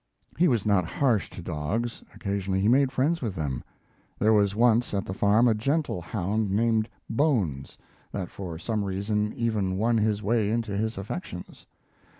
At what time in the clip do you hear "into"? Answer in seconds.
10.49-10.75